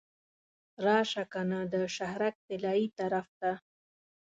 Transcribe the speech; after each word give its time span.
راشه 0.85 1.23
کنه 1.33 1.59
د 1.73 1.75
شهرک 1.95 2.35
طلایي 2.47 2.87
طرف 2.97 3.27
ته. 3.39 3.51